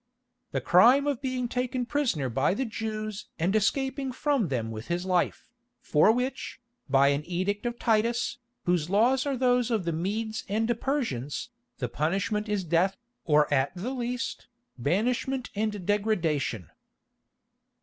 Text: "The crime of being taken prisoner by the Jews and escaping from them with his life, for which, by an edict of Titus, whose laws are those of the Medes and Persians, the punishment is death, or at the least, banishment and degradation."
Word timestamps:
"The 0.51 0.61
crime 0.61 1.05
of 1.05 1.21
being 1.21 1.47
taken 1.47 1.85
prisoner 1.85 2.27
by 2.27 2.55
the 2.55 2.65
Jews 2.65 3.27
and 3.37 3.55
escaping 3.55 4.11
from 4.11 4.47
them 4.47 4.71
with 4.71 4.87
his 4.87 5.05
life, 5.05 5.47
for 5.79 6.11
which, 6.11 6.59
by 6.89 7.09
an 7.09 7.21
edict 7.27 7.67
of 7.67 7.77
Titus, 7.77 8.39
whose 8.65 8.89
laws 8.89 9.27
are 9.27 9.37
those 9.37 9.69
of 9.69 9.85
the 9.85 9.93
Medes 9.93 10.43
and 10.49 10.65
Persians, 10.81 11.51
the 11.77 11.87
punishment 11.87 12.49
is 12.49 12.63
death, 12.63 12.97
or 13.25 13.47
at 13.53 13.75
the 13.75 13.91
least, 13.91 14.47
banishment 14.75 15.51
and 15.53 15.85
degradation." 15.85 16.71